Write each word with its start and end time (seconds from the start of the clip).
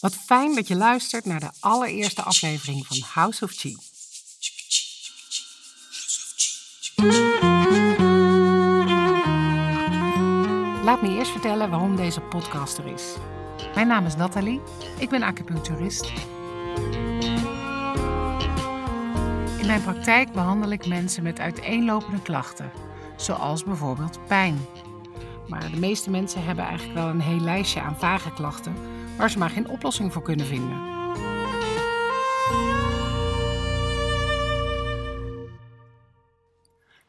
Wat 0.00 0.14
fijn 0.14 0.54
dat 0.54 0.68
je 0.68 0.76
luistert 0.76 1.24
naar 1.24 1.40
de 1.40 1.50
allereerste 1.60 2.22
aflevering 2.22 2.86
van 2.86 2.98
House 3.12 3.44
of 3.44 3.50
Chi. 3.50 3.76
Laat 10.84 11.02
me 11.02 11.16
eerst 11.18 11.30
vertellen 11.30 11.70
waarom 11.70 11.96
deze 11.96 12.20
podcast 12.20 12.78
er 12.78 12.86
is. 12.86 13.02
Mijn 13.74 13.86
naam 13.86 14.06
is 14.06 14.16
Nathalie, 14.16 14.60
ik 14.98 15.08
ben 15.08 15.22
acupuncturist. 15.22 16.12
In 19.58 19.66
mijn 19.66 19.82
praktijk 19.82 20.32
behandel 20.32 20.70
ik 20.70 20.86
mensen 20.86 21.22
met 21.22 21.38
uiteenlopende 21.38 22.22
klachten, 22.22 22.70
zoals 23.16 23.64
bijvoorbeeld 23.64 24.26
pijn. 24.26 24.66
Maar 25.48 25.70
de 25.70 25.78
meeste 25.78 26.10
mensen 26.10 26.44
hebben 26.44 26.64
eigenlijk 26.64 26.98
wel 26.98 27.08
een 27.08 27.20
heel 27.20 27.40
lijstje 27.40 27.80
aan 27.80 27.98
vage 27.98 28.32
klachten 28.32 28.95
waar 29.16 29.30
ze 29.30 29.38
maar 29.38 29.50
geen 29.50 29.68
oplossing 29.68 30.12
voor 30.12 30.22
kunnen 30.22 30.46
vinden. 30.46 30.94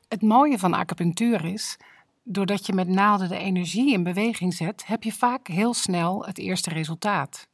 Het 0.07 0.21
mooie 0.21 0.59
van 0.59 0.73
acupunctuur 0.73 1.45
is, 1.45 1.77
doordat 2.23 2.65
je 2.65 2.73
met 2.73 2.87
naalden 2.87 3.29
de 3.29 3.37
energie 3.37 3.93
in 3.93 4.03
beweging 4.03 4.53
zet, 4.53 4.85
heb 4.85 5.03
je 5.03 5.11
vaak 5.13 5.47
heel 5.47 5.73
snel 5.73 6.25
het 6.25 6.37
eerste 6.37 6.69
resultaat. 6.69 7.47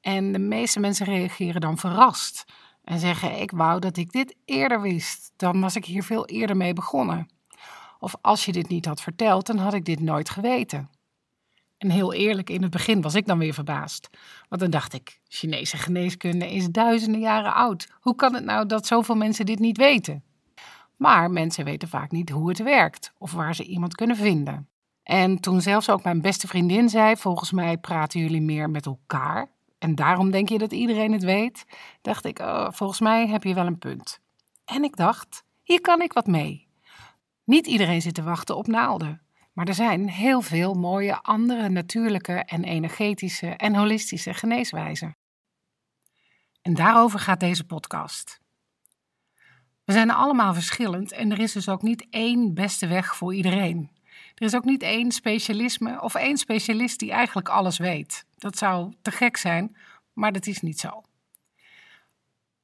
En 0.00 0.32
de 0.32 0.38
meeste 0.38 0.80
mensen 0.80 1.06
reageren 1.06 1.60
dan 1.60 1.78
verrast 1.78 2.44
en 2.84 2.98
zeggen: 2.98 3.40
Ik 3.40 3.50
wou 3.50 3.80
dat 3.80 3.96
ik 3.96 4.12
dit 4.12 4.36
eerder 4.44 4.80
wist, 4.80 5.32
dan 5.36 5.60
was 5.60 5.76
ik 5.76 5.84
hier 5.84 6.02
veel 6.02 6.26
eerder 6.26 6.56
mee 6.56 6.72
begonnen. 6.72 7.28
Of 7.98 8.14
als 8.20 8.44
je 8.44 8.52
dit 8.52 8.68
niet 8.68 8.86
had 8.86 9.00
verteld, 9.00 9.46
dan 9.46 9.58
had 9.58 9.74
ik 9.74 9.84
dit 9.84 10.00
nooit 10.00 10.30
geweten. 10.30 10.90
En 11.82 11.90
heel 11.90 12.12
eerlijk, 12.12 12.50
in 12.50 12.62
het 12.62 12.70
begin 12.70 13.00
was 13.00 13.14
ik 13.14 13.26
dan 13.26 13.38
weer 13.38 13.54
verbaasd. 13.54 14.10
Want 14.48 14.60
dan 14.60 14.70
dacht 14.70 14.92
ik, 14.92 15.20
Chinese 15.28 15.76
geneeskunde 15.76 16.52
is 16.52 16.68
duizenden 16.68 17.20
jaren 17.20 17.54
oud. 17.54 17.88
Hoe 18.00 18.14
kan 18.14 18.34
het 18.34 18.44
nou 18.44 18.66
dat 18.66 18.86
zoveel 18.86 19.14
mensen 19.14 19.46
dit 19.46 19.58
niet 19.58 19.76
weten? 19.76 20.24
Maar 20.96 21.30
mensen 21.30 21.64
weten 21.64 21.88
vaak 21.88 22.10
niet 22.10 22.30
hoe 22.30 22.48
het 22.48 22.62
werkt 22.62 23.12
of 23.18 23.32
waar 23.32 23.54
ze 23.54 23.64
iemand 23.64 23.94
kunnen 23.94 24.16
vinden. 24.16 24.68
En 25.02 25.40
toen 25.40 25.60
zelfs 25.60 25.90
ook 25.90 26.04
mijn 26.04 26.20
beste 26.20 26.46
vriendin 26.46 26.88
zei: 26.88 27.16
Volgens 27.16 27.52
mij 27.52 27.78
praten 27.78 28.20
jullie 28.20 28.42
meer 28.42 28.70
met 28.70 28.86
elkaar. 28.86 29.50
En 29.78 29.94
daarom 29.94 30.30
denk 30.30 30.48
je 30.48 30.58
dat 30.58 30.72
iedereen 30.72 31.12
het 31.12 31.24
weet. 31.24 31.64
Dacht 32.02 32.24
ik: 32.24 32.38
oh, 32.38 32.66
Volgens 32.70 33.00
mij 33.00 33.28
heb 33.28 33.42
je 33.44 33.54
wel 33.54 33.66
een 33.66 33.78
punt. 33.78 34.20
En 34.64 34.84
ik 34.84 34.96
dacht: 34.96 35.44
Hier 35.62 35.80
kan 35.80 36.00
ik 36.02 36.12
wat 36.12 36.26
mee. 36.26 36.68
Niet 37.44 37.66
iedereen 37.66 38.02
zit 38.02 38.14
te 38.14 38.22
wachten 38.22 38.56
op 38.56 38.66
naalden. 38.66 39.21
Maar 39.52 39.68
er 39.68 39.74
zijn 39.74 40.08
heel 40.08 40.40
veel 40.40 40.74
mooie 40.74 41.22
andere 41.22 41.68
natuurlijke 41.68 42.32
en 42.32 42.64
energetische 42.64 43.48
en 43.48 43.74
holistische 43.74 44.34
geneeswijzen. 44.34 45.16
En 46.62 46.74
daarover 46.74 47.18
gaat 47.18 47.40
deze 47.40 47.64
podcast. 47.64 48.40
We 49.84 49.92
zijn 49.92 50.10
allemaal 50.10 50.54
verschillend 50.54 51.12
en 51.12 51.30
er 51.30 51.40
is 51.40 51.52
dus 51.52 51.68
ook 51.68 51.82
niet 51.82 52.06
één 52.10 52.54
beste 52.54 52.86
weg 52.86 53.16
voor 53.16 53.34
iedereen. 53.34 53.90
Er 54.34 54.46
is 54.46 54.54
ook 54.54 54.64
niet 54.64 54.82
één 54.82 55.12
specialisme 55.12 56.00
of 56.00 56.14
één 56.14 56.36
specialist 56.36 56.98
die 56.98 57.12
eigenlijk 57.12 57.48
alles 57.48 57.78
weet. 57.78 58.26
Dat 58.36 58.58
zou 58.58 58.94
te 59.02 59.10
gek 59.10 59.36
zijn, 59.36 59.76
maar 60.12 60.32
dat 60.32 60.46
is 60.46 60.60
niet 60.60 60.80
zo. 60.80 61.02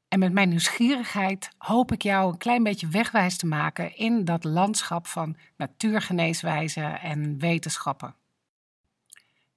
En 0.08 0.18
met 0.18 0.32
mijn 0.32 0.48
nieuwsgierigheid 0.48 1.50
hoop 1.58 1.92
ik 1.92 2.02
jou 2.02 2.32
een 2.32 2.38
klein 2.38 2.62
beetje 2.62 2.88
wegwijs 2.88 3.36
te 3.36 3.46
maken 3.46 3.96
in 3.96 4.24
dat 4.24 4.44
landschap 4.44 5.06
van 5.06 5.36
natuurgeneeswijzen 5.56 7.00
en 7.00 7.38
wetenschappen. 7.38 8.14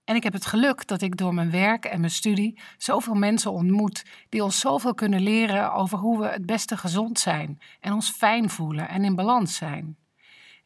En 0.03 0.15
ik 0.15 0.23
heb 0.23 0.33
het 0.33 0.45
geluk 0.45 0.87
dat 0.87 1.01
ik 1.01 1.17
door 1.17 1.33
mijn 1.33 1.51
werk 1.51 1.85
en 1.85 1.99
mijn 1.99 2.11
studie 2.11 2.59
zoveel 2.77 3.13
mensen 3.13 3.51
ontmoet 3.51 4.05
die 4.29 4.43
ons 4.43 4.59
zoveel 4.59 4.93
kunnen 4.93 5.21
leren 5.21 5.73
over 5.73 5.97
hoe 5.97 6.19
we 6.19 6.27
het 6.27 6.45
beste 6.45 6.77
gezond 6.77 7.19
zijn 7.19 7.61
en 7.79 7.93
ons 7.93 8.09
fijn 8.09 8.49
voelen 8.49 8.89
en 8.89 9.03
in 9.03 9.15
balans 9.15 9.55
zijn. 9.55 9.97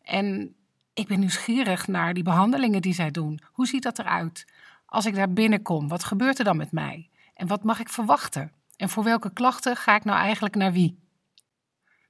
En 0.01 0.55
ik 0.93 1.07
ben 1.07 1.19
nieuwsgierig 1.19 1.87
naar 1.87 2.13
die 2.13 2.23
behandelingen 2.23 2.81
die 2.81 2.93
zij 2.93 3.11
doen. 3.11 3.39
Hoe 3.51 3.67
ziet 3.67 3.83
dat 3.83 3.99
eruit? 3.99 4.47
Als 4.85 5.05
ik 5.05 5.15
daar 5.15 5.33
binnenkom, 5.33 5.87
wat 5.87 6.03
gebeurt 6.03 6.39
er 6.39 6.45
dan 6.45 6.57
met 6.57 6.71
mij? 6.71 7.09
En 7.33 7.47
wat 7.47 7.63
mag 7.63 7.79
ik 7.79 7.89
verwachten? 7.89 8.51
En 8.77 8.89
voor 8.89 9.03
welke 9.03 9.33
klachten 9.33 9.75
ga 9.75 9.95
ik 9.95 10.03
nou 10.03 10.19
eigenlijk 10.19 10.55
naar 10.55 10.71
wie? 10.71 10.99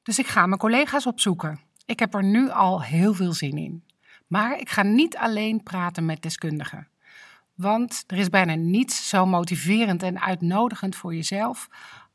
Dus 0.04 0.20
ik 0.20 0.28
ga 0.28 0.46
mijn 0.46 0.60
collega's 0.60 1.06
opzoeken. 1.06 1.60
Ik 1.86 2.00
heb 2.00 2.14
er 2.14 2.24
nu 2.24 2.50
al 2.50 2.82
heel 2.82 3.14
veel 3.14 3.34
zin 3.34 3.58
in. 3.58 3.84
Maar 4.28 4.60
ik 4.60 4.70
ga 4.70 4.84
niet 4.84 5.18
alleen 5.18 5.64
praten 5.64 6.06
met 6.06 6.22
deskundigen. 6.22 6.88
Want 7.56 8.04
er 8.08 8.18
is 8.18 8.30
bijna 8.30 8.56
niets 8.56 9.10
zo 9.10 9.26
motiverend 9.26 10.04
en 10.04 10.22
uitnodigend 10.22 10.96
voor 10.96 11.16
jezelf 11.16 11.68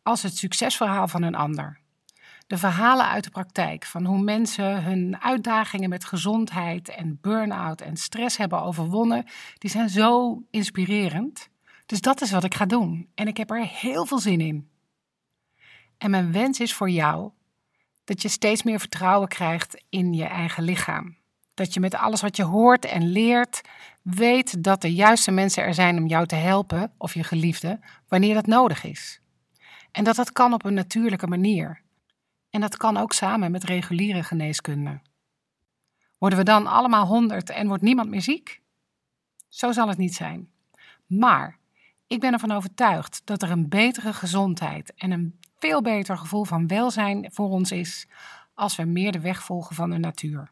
als 0.02 0.22
het 0.22 0.36
succesverhaal 0.36 1.08
van 1.08 1.22
een 1.22 1.34
ander. 1.34 1.80
De 2.46 2.58
verhalen 2.58 3.08
uit 3.08 3.24
de 3.24 3.30
praktijk 3.30 3.84
van 3.84 4.04
hoe 4.04 4.22
mensen 4.22 4.84
hun 4.84 5.20
uitdagingen 5.20 5.88
met 5.88 6.04
gezondheid 6.04 6.88
en 6.88 7.18
burn-out 7.20 7.80
en 7.80 7.96
stress 7.96 8.36
hebben 8.36 8.62
overwonnen, 8.62 9.24
die 9.58 9.70
zijn 9.70 9.88
zo 9.88 10.42
inspirerend. 10.50 11.48
Dus 11.90 12.00
dat 12.00 12.20
is 12.20 12.30
wat 12.30 12.44
ik 12.44 12.54
ga 12.54 12.66
doen 12.66 13.10
en 13.14 13.28
ik 13.28 13.36
heb 13.36 13.50
er 13.50 13.66
heel 13.66 14.06
veel 14.06 14.18
zin 14.18 14.40
in. 14.40 14.70
En 15.98 16.10
mijn 16.10 16.32
wens 16.32 16.60
is 16.60 16.74
voor 16.74 16.90
jou 16.90 17.30
dat 18.04 18.22
je 18.22 18.28
steeds 18.28 18.62
meer 18.62 18.80
vertrouwen 18.80 19.28
krijgt 19.28 19.84
in 19.88 20.12
je 20.14 20.24
eigen 20.24 20.62
lichaam. 20.62 21.16
Dat 21.54 21.74
je 21.74 21.80
met 21.80 21.94
alles 21.94 22.20
wat 22.20 22.36
je 22.36 22.42
hoort 22.42 22.84
en 22.84 23.06
leert 23.06 23.60
weet 24.02 24.64
dat 24.64 24.82
de 24.82 24.94
juiste 24.94 25.30
mensen 25.30 25.62
er 25.62 25.74
zijn 25.74 25.98
om 25.98 26.06
jou 26.06 26.26
te 26.26 26.34
helpen 26.34 26.92
of 26.98 27.14
je 27.14 27.24
geliefde 27.24 27.80
wanneer 28.08 28.34
dat 28.34 28.46
nodig 28.46 28.84
is. 28.84 29.20
En 29.92 30.04
dat 30.04 30.16
dat 30.16 30.32
kan 30.32 30.52
op 30.52 30.64
een 30.64 30.74
natuurlijke 30.74 31.26
manier. 31.26 31.82
En 32.50 32.60
dat 32.60 32.76
kan 32.76 32.96
ook 32.96 33.12
samen 33.12 33.50
met 33.50 33.64
reguliere 33.64 34.22
geneeskunde. 34.22 35.00
Worden 36.18 36.38
we 36.38 36.44
dan 36.44 36.66
allemaal 36.66 37.06
honderd 37.06 37.50
en 37.50 37.66
wordt 37.66 37.82
niemand 37.82 38.10
meer 38.10 38.22
ziek? 38.22 38.60
Zo 39.48 39.72
zal 39.72 39.88
het 39.88 39.98
niet 39.98 40.14
zijn. 40.14 40.50
Maar 41.06 41.58
ik 42.10 42.20
ben 42.20 42.32
ervan 42.32 42.50
overtuigd 42.50 43.22
dat 43.24 43.42
er 43.42 43.50
een 43.50 43.68
betere 43.68 44.12
gezondheid 44.12 44.94
en 44.94 45.10
een 45.10 45.38
veel 45.58 45.82
beter 45.82 46.18
gevoel 46.18 46.44
van 46.44 46.66
welzijn 46.66 47.28
voor 47.32 47.48
ons 47.48 47.72
is 47.72 48.06
als 48.54 48.76
we 48.76 48.84
meer 48.84 49.12
de 49.12 49.20
weg 49.20 49.42
volgen 49.42 49.76
van 49.76 49.90
de 49.90 49.98
natuur. 49.98 50.50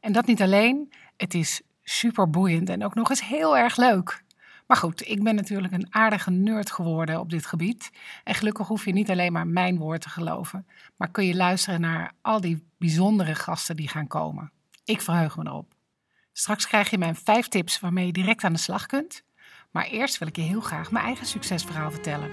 En 0.00 0.12
dat 0.12 0.26
niet 0.26 0.42
alleen, 0.42 0.92
het 1.16 1.34
is 1.34 1.62
super 1.82 2.30
boeiend 2.30 2.68
en 2.68 2.84
ook 2.84 2.94
nog 2.94 3.10
eens 3.10 3.24
heel 3.24 3.56
erg 3.56 3.76
leuk. 3.76 4.24
Maar 4.66 4.76
goed, 4.76 5.08
ik 5.08 5.22
ben 5.22 5.34
natuurlijk 5.34 5.72
een 5.72 5.94
aardige 5.94 6.30
nerd 6.30 6.70
geworden 6.70 7.20
op 7.20 7.30
dit 7.30 7.46
gebied. 7.46 7.90
En 8.24 8.34
gelukkig 8.34 8.66
hoef 8.66 8.84
je 8.84 8.92
niet 8.92 9.10
alleen 9.10 9.32
maar 9.32 9.46
mijn 9.46 9.78
woord 9.78 10.00
te 10.00 10.08
geloven, 10.08 10.66
maar 10.96 11.10
kun 11.10 11.26
je 11.26 11.34
luisteren 11.34 11.80
naar 11.80 12.12
al 12.20 12.40
die 12.40 12.66
bijzondere 12.78 13.34
gasten 13.34 13.76
die 13.76 13.88
gaan 13.88 14.06
komen. 14.06 14.50
Ik 14.84 15.00
verheug 15.00 15.36
me 15.36 15.46
erop. 15.46 15.74
Straks 16.32 16.66
krijg 16.66 16.90
je 16.90 16.98
mijn 16.98 17.16
vijf 17.16 17.48
tips 17.48 17.80
waarmee 17.80 18.06
je 18.06 18.12
direct 18.12 18.44
aan 18.44 18.52
de 18.52 18.58
slag 18.58 18.86
kunt. 18.86 19.22
Maar 19.72 19.86
eerst 19.86 20.18
wil 20.18 20.28
ik 20.28 20.36
je 20.36 20.42
heel 20.42 20.60
graag 20.60 20.90
mijn 20.90 21.04
eigen 21.04 21.26
succesverhaal 21.26 21.90
vertellen. 21.90 22.30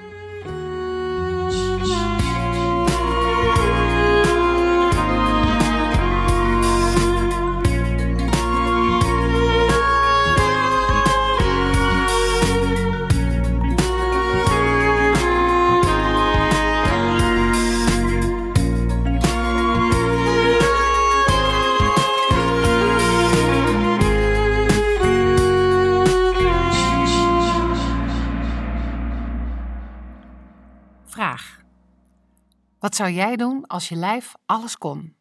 Wat 32.80 32.96
zou 32.96 33.12
jij 33.12 33.36
doen 33.36 33.68
als 33.68 33.90
je 33.90 33.96
lijf 33.96 34.34
alles 34.46 34.78
kon? 34.78 35.16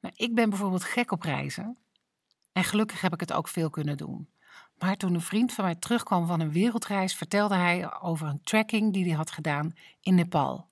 Nou, 0.00 0.14
ik 0.16 0.34
ben 0.34 0.50
bijvoorbeeld 0.50 0.84
gek 0.84 1.12
op 1.12 1.22
reizen. 1.22 1.78
En 2.52 2.64
gelukkig 2.64 3.00
heb 3.00 3.12
ik 3.12 3.20
het 3.20 3.32
ook 3.32 3.48
veel 3.48 3.70
kunnen 3.70 3.96
doen. 3.96 4.28
Maar 4.78 4.96
toen 4.96 5.14
een 5.14 5.20
vriend 5.20 5.52
van 5.52 5.64
mij 5.64 5.74
terugkwam 5.74 6.26
van 6.26 6.40
een 6.40 6.50
wereldreis, 6.52 7.14
vertelde 7.14 7.54
hij 7.54 8.00
over 8.00 8.26
een 8.26 8.40
trekking 8.42 8.92
die 8.92 9.04
hij 9.04 9.16
had 9.16 9.30
gedaan 9.30 9.74
in 10.00 10.14
Nepal. 10.14 10.68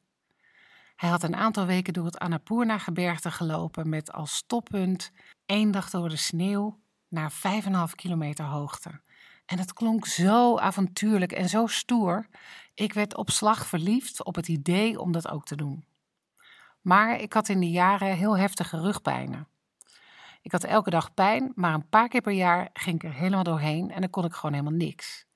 Hij 0.96 1.08
had 1.08 1.22
een 1.22 1.36
aantal 1.36 1.66
weken 1.66 1.92
door 1.92 2.04
het 2.04 2.18
Annapurna-gebergte 2.18 3.30
gelopen 3.30 3.88
met 3.88 4.12
als 4.12 4.34
stoppunt 4.34 5.12
één 5.46 5.70
dag 5.70 5.90
door 5.90 6.08
de 6.08 6.16
sneeuw 6.16 6.80
naar 7.08 7.32
5,5 7.32 7.94
kilometer 7.94 8.44
hoogte. 8.44 9.00
En 9.46 9.58
het 9.58 9.72
klonk 9.72 10.06
zo 10.06 10.58
avontuurlijk 10.58 11.32
en 11.32 11.48
zo 11.48 11.66
stoer. 11.66 12.26
Ik 12.74 12.92
werd 12.92 13.16
op 13.16 13.30
slag 13.30 13.66
verliefd 13.66 14.24
op 14.24 14.34
het 14.34 14.48
idee 14.48 15.00
om 15.00 15.12
dat 15.12 15.28
ook 15.28 15.44
te 15.44 15.56
doen. 15.56 15.84
Maar 16.80 17.20
ik 17.20 17.32
had 17.32 17.48
in 17.48 17.60
die 17.60 17.70
jaren 17.70 18.16
heel 18.16 18.36
heftige 18.36 18.80
rugpijnen. 18.80 19.48
Ik 20.42 20.52
had 20.52 20.64
elke 20.64 20.90
dag 20.90 21.14
pijn, 21.14 21.52
maar 21.54 21.74
een 21.74 21.88
paar 21.88 22.08
keer 22.08 22.20
per 22.20 22.32
jaar 22.32 22.68
ging 22.72 22.96
ik 22.96 23.02
er 23.02 23.14
helemaal 23.14 23.44
doorheen 23.44 23.90
en 23.90 24.00
dan 24.00 24.10
kon 24.10 24.24
ik 24.24 24.32
gewoon 24.32 24.56
helemaal 24.56 24.78
niks. 24.78 25.26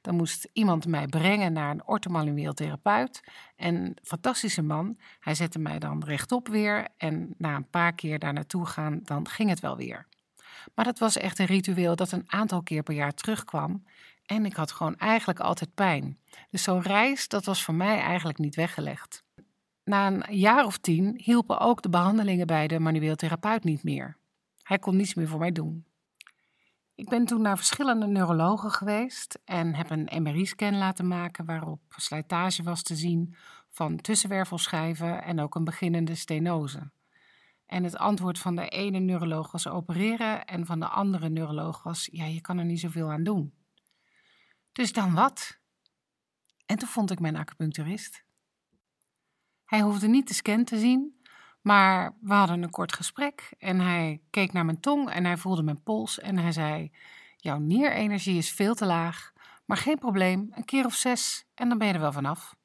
Dan 0.00 0.14
moest 0.14 0.48
iemand 0.52 0.86
mij 0.86 1.06
brengen 1.06 1.52
naar 1.52 1.70
een 1.70 1.86
orthomanueel 1.86 2.52
therapeut. 2.52 3.20
En 3.56 3.94
fantastische 4.02 4.62
man, 4.62 4.98
hij 5.20 5.34
zette 5.34 5.58
mij 5.58 5.78
dan 5.78 6.04
rechtop 6.04 6.48
weer. 6.48 6.88
En 6.96 7.34
na 7.38 7.54
een 7.54 7.70
paar 7.70 7.92
keer 7.92 8.18
daar 8.18 8.32
naartoe 8.32 8.66
gaan, 8.66 9.00
dan 9.02 9.28
ging 9.28 9.48
het 9.48 9.60
wel 9.60 9.76
weer. 9.76 10.06
Maar 10.74 10.84
dat 10.84 10.98
was 10.98 11.16
echt 11.16 11.38
een 11.38 11.46
ritueel 11.46 11.96
dat 11.96 12.12
een 12.12 12.24
aantal 12.26 12.62
keer 12.62 12.82
per 12.82 12.94
jaar 12.94 13.14
terugkwam. 13.14 13.84
En 14.26 14.46
ik 14.46 14.54
had 14.54 14.72
gewoon 14.72 14.96
eigenlijk 14.96 15.40
altijd 15.40 15.74
pijn. 15.74 16.18
Dus 16.50 16.62
zo'n 16.62 16.82
reis, 16.82 17.28
dat 17.28 17.44
was 17.44 17.64
voor 17.64 17.74
mij 17.74 17.98
eigenlijk 18.00 18.38
niet 18.38 18.54
weggelegd. 18.54 19.24
Na 19.84 20.06
een 20.06 20.36
jaar 20.36 20.64
of 20.64 20.78
tien 20.78 21.20
hielpen 21.22 21.58
ook 21.58 21.82
de 21.82 21.88
behandelingen 21.88 22.46
bij 22.46 22.66
de 22.66 22.78
manueel 22.78 23.16
therapeut 23.16 23.64
niet 23.64 23.82
meer. 23.82 24.16
Hij 24.62 24.78
kon 24.78 24.96
niets 24.96 25.14
meer 25.14 25.28
voor 25.28 25.38
mij 25.38 25.52
doen. 25.52 25.86
Ik 26.94 27.08
ben 27.08 27.24
toen 27.24 27.42
naar 27.42 27.56
verschillende 27.56 28.06
neurologen 28.06 28.70
geweest 28.70 29.38
en 29.44 29.74
heb 29.74 29.90
een 29.90 30.22
MRI-scan 30.22 30.78
laten 30.78 31.08
maken 31.08 31.44
waarop 31.44 31.80
slijtage 31.96 32.62
was 32.62 32.82
te 32.82 32.96
zien 32.96 33.34
van 33.68 33.96
tussenwervelschijven 33.96 35.22
en 35.22 35.40
ook 35.40 35.54
een 35.54 35.64
beginnende 35.64 36.14
stenose. 36.14 36.90
En 37.68 37.84
het 37.84 37.96
antwoord 37.96 38.38
van 38.38 38.56
de 38.56 38.68
ene 38.68 38.98
neuroloog 38.98 39.52
was 39.52 39.68
opereren 39.68 40.44
en 40.44 40.66
van 40.66 40.80
de 40.80 40.88
andere 40.88 41.28
neuroloog 41.28 41.82
was: 41.82 42.08
ja, 42.12 42.24
je 42.24 42.40
kan 42.40 42.58
er 42.58 42.64
niet 42.64 42.80
zoveel 42.80 43.10
aan 43.10 43.22
doen. 43.22 43.54
Dus 44.72 44.92
dan 44.92 45.14
wat? 45.14 45.58
En 46.66 46.78
toen 46.78 46.88
vond 46.88 47.10
ik 47.10 47.20
mijn 47.20 47.36
acupuncturist. 47.36 48.24
Hij 49.64 49.80
hoefde 49.80 50.08
niet 50.08 50.28
de 50.28 50.34
scan 50.34 50.64
te 50.64 50.78
zien, 50.78 51.20
maar 51.60 52.16
we 52.20 52.34
hadden 52.34 52.62
een 52.62 52.70
kort 52.70 52.92
gesprek 52.92 53.54
en 53.58 53.80
hij 53.80 54.20
keek 54.30 54.52
naar 54.52 54.64
mijn 54.64 54.80
tong 54.80 55.10
en 55.10 55.24
hij 55.24 55.36
voelde 55.36 55.62
mijn 55.62 55.82
pols 55.82 56.18
en 56.18 56.38
hij 56.38 56.52
zei: 56.52 56.92
Jouw 57.36 57.58
nierenergie 57.58 58.38
is 58.38 58.52
veel 58.52 58.74
te 58.74 58.86
laag, 58.86 59.32
maar 59.64 59.76
geen 59.76 59.98
probleem, 59.98 60.48
een 60.50 60.64
keer 60.64 60.84
of 60.84 60.94
zes 60.94 61.46
en 61.54 61.68
dan 61.68 61.78
ben 61.78 61.86
je 61.86 61.94
er 61.94 62.00
wel 62.00 62.12
vanaf. 62.12 62.57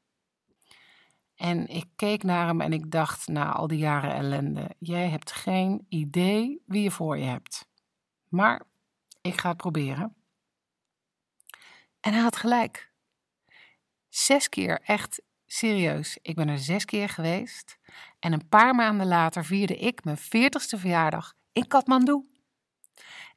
En 1.44 1.68
ik 1.68 1.86
keek 1.96 2.24
naar 2.24 2.48
hem 2.48 2.62
en 2.62 2.74
ik 2.74 2.92
dacht 2.92 3.28
na 3.28 3.52
al 3.52 3.68
die 3.68 3.78
jaren 3.78 4.14
ellende: 4.14 4.76
Jij 4.80 5.10
hebt 5.10 5.32
geen 5.32 5.86
idee 5.90 6.64
wie 6.66 6.84
je 6.84 6.92
voor 6.92 7.18
je 7.18 7.26
hebt. 7.26 7.68
Maar 8.28 8.62
ik 9.22 9.38
ga 9.38 9.50
het 9.50 9.58
proberen. 9.58 10.16
En 12.00 12.14
hij 12.14 12.22
had 12.22 12.36
gelijk. 12.36 12.92
Zes 14.10 14.50
keer, 14.50 14.82
echt 14.82 15.22
serieus. 15.46 16.18
Ik 16.22 16.36
ben 16.36 16.50
er 16.50 16.60
zes 16.60 16.86
keer 16.86 17.10
geweest. 17.10 17.78
En 18.20 18.34
een 18.34 18.48
paar 18.48 18.76
maanden 18.76 19.08
later 19.08 19.46
vierde 19.46 19.76
ik 19.78 20.04
mijn 20.04 20.18
40ste 20.18 20.80
verjaardag 20.80 21.34
in 21.52 21.68
Kathmandu. 21.68 22.28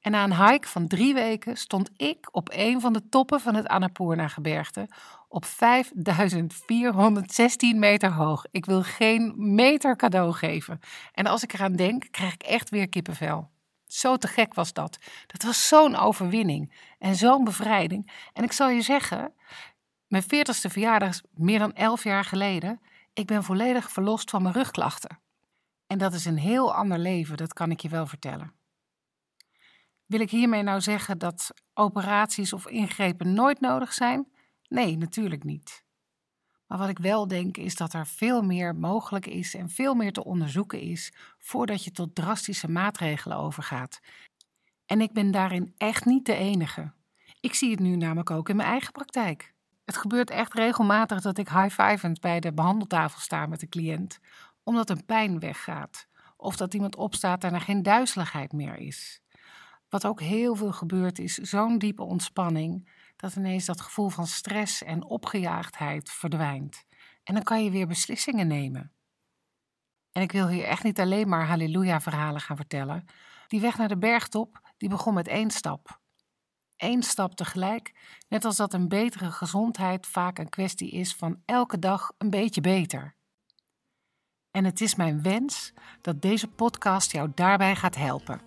En 0.00 0.10
na 0.10 0.24
een 0.24 0.46
hike 0.46 0.68
van 0.68 0.86
drie 0.86 1.14
weken 1.14 1.56
stond 1.56 1.90
ik 1.96 2.28
op 2.34 2.48
een 2.52 2.80
van 2.80 2.92
de 2.92 3.08
toppen 3.08 3.40
van 3.40 3.54
het 3.54 3.66
Annapurna-gebergte 3.66 4.88
op 5.36 5.44
5416 5.44 7.78
meter 7.78 8.12
hoog. 8.12 8.44
Ik 8.50 8.66
wil 8.66 8.82
geen 8.82 9.34
meter 9.54 9.96
cadeau 9.96 10.32
geven. 10.32 10.80
En 11.12 11.26
als 11.26 11.42
ik 11.42 11.52
eraan 11.52 11.76
denk, 11.76 12.06
krijg 12.10 12.34
ik 12.34 12.42
echt 12.42 12.70
weer 12.70 12.88
kippenvel. 12.88 13.50
Zo 13.86 14.16
te 14.16 14.28
gek 14.28 14.54
was 14.54 14.72
dat. 14.72 14.98
Dat 15.26 15.42
was 15.42 15.68
zo'n 15.68 15.96
overwinning 15.96 16.74
en 16.98 17.16
zo'n 17.16 17.44
bevrijding. 17.44 18.12
En 18.32 18.44
ik 18.44 18.52
zal 18.52 18.68
je 18.68 18.82
zeggen, 18.82 19.32
mijn 20.06 20.22
40ste 20.22 20.70
verjaardag 20.70 21.20
meer 21.30 21.58
dan 21.58 21.72
11 21.72 22.04
jaar 22.04 22.24
geleden. 22.24 22.80
Ik 23.12 23.26
ben 23.26 23.44
volledig 23.44 23.90
verlost 23.90 24.30
van 24.30 24.42
mijn 24.42 24.54
rugklachten. 24.54 25.18
En 25.86 25.98
dat 25.98 26.12
is 26.12 26.24
een 26.24 26.38
heel 26.38 26.74
ander 26.74 26.98
leven, 26.98 27.36
dat 27.36 27.52
kan 27.52 27.70
ik 27.70 27.80
je 27.80 27.88
wel 27.88 28.06
vertellen. 28.06 28.52
Wil 30.06 30.20
ik 30.20 30.30
hiermee 30.30 30.62
nou 30.62 30.80
zeggen 30.80 31.18
dat 31.18 31.50
operaties 31.74 32.52
of 32.52 32.66
ingrepen 32.66 33.32
nooit 33.32 33.60
nodig 33.60 33.92
zijn? 33.92 34.34
Nee, 34.68 34.96
natuurlijk 34.96 35.44
niet. 35.44 35.84
Maar 36.66 36.78
wat 36.78 36.88
ik 36.88 36.98
wel 36.98 37.28
denk 37.28 37.56
is 37.56 37.74
dat 37.74 37.92
er 37.92 38.06
veel 38.06 38.42
meer 38.42 38.76
mogelijk 38.76 39.26
is 39.26 39.54
en 39.54 39.68
veel 39.68 39.94
meer 39.94 40.12
te 40.12 40.24
onderzoeken 40.24 40.80
is 40.80 41.12
voordat 41.38 41.84
je 41.84 41.90
tot 41.90 42.14
drastische 42.14 42.70
maatregelen 42.70 43.36
overgaat. 43.36 44.00
En 44.86 45.00
ik 45.00 45.12
ben 45.12 45.30
daarin 45.30 45.74
echt 45.76 46.04
niet 46.04 46.26
de 46.26 46.34
enige. 46.34 46.92
Ik 47.40 47.54
zie 47.54 47.70
het 47.70 47.80
nu 47.80 47.96
namelijk 47.96 48.30
ook 48.30 48.48
in 48.48 48.56
mijn 48.56 48.68
eigen 48.68 48.92
praktijk. 48.92 49.54
Het 49.84 49.96
gebeurt 49.96 50.30
echt 50.30 50.54
regelmatig 50.54 51.20
dat 51.20 51.38
ik 51.38 51.48
high-fivend 51.48 52.20
bij 52.20 52.40
de 52.40 52.52
behandeltafel 52.52 53.20
sta 53.20 53.46
met 53.46 53.60
de 53.60 53.68
cliënt, 53.68 54.18
omdat 54.62 54.90
een 54.90 55.04
pijn 55.04 55.38
weggaat 55.38 56.06
of 56.36 56.56
dat 56.56 56.74
iemand 56.74 56.96
opstaat 56.96 57.44
en 57.44 57.54
er 57.54 57.60
geen 57.60 57.82
duizeligheid 57.82 58.52
meer 58.52 58.76
is. 58.76 59.20
Wat 59.88 60.06
ook 60.06 60.20
heel 60.20 60.54
veel 60.54 60.72
gebeurt 60.72 61.18
is 61.18 61.34
zo'n 61.34 61.78
diepe 61.78 62.02
ontspanning 62.02 62.88
dat 63.16 63.36
ineens 63.36 63.64
dat 63.64 63.80
gevoel 63.80 64.08
van 64.08 64.26
stress 64.26 64.82
en 64.82 65.04
opgejaagdheid 65.04 66.10
verdwijnt. 66.10 66.84
En 67.24 67.34
dan 67.34 67.42
kan 67.42 67.64
je 67.64 67.70
weer 67.70 67.86
beslissingen 67.86 68.46
nemen. 68.46 68.92
En 70.12 70.22
ik 70.22 70.32
wil 70.32 70.48
hier 70.48 70.64
echt 70.64 70.82
niet 70.82 71.00
alleen 71.00 71.28
maar 71.28 71.46
halleluja-verhalen 71.46 72.40
gaan 72.40 72.56
vertellen. 72.56 73.04
Die 73.46 73.60
weg 73.60 73.78
naar 73.78 73.88
de 73.88 73.98
bergtop, 73.98 74.60
die 74.76 74.88
begon 74.88 75.14
met 75.14 75.28
één 75.28 75.50
stap. 75.50 76.00
Eén 76.76 77.02
stap 77.02 77.34
tegelijk, 77.34 77.94
net 78.28 78.44
als 78.44 78.56
dat 78.56 78.72
een 78.72 78.88
betere 78.88 79.30
gezondheid 79.30 80.06
vaak 80.06 80.38
een 80.38 80.48
kwestie 80.48 80.90
is 80.90 81.14
van 81.14 81.42
elke 81.44 81.78
dag 81.78 82.12
een 82.18 82.30
beetje 82.30 82.60
beter. 82.60 83.16
En 84.50 84.64
het 84.64 84.80
is 84.80 84.94
mijn 84.94 85.22
wens 85.22 85.72
dat 86.00 86.22
deze 86.22 86.48
podcast 86.48 87.12
jou 87.12 87.32
daarbij 87.34 87.76
gaat 87.76 87.96
helpen. 87.96 88.40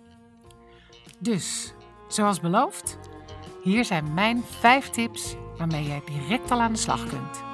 Dus, 1.18 1.74
zoals 2.08 2.40
beloofd, 2.40 2.98
hier 3.62 3.84
zijn 3.84 4.14
mijn 4.14 4.42
5 4.42 4.90
tips 4.90 5.34
waarmee 5.58 5.84
jij 5.84 6.02
direct 6.04 6.50
al 6.50 6.60
aan 6.60 6.72
de 6.72 6.78
slag 6.78 7.08
kunt. 7.08 7.48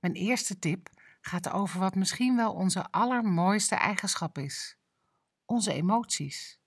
Mijn 0.00 0.14
eerste 0.14 0.58
tip 0.58 0.88
gaat 1.20 1.50
over 1.50 1.80
wat 1.80 1.94
misschien 1.94 2.36
wel 2.36 2.52
onze 2.52 2.90
allermooiste 2.90 3.74
eigenschap 3.74 4.38
is: 4.38 4.78
onze 5.44 5.72
emoties. 5.72 6.58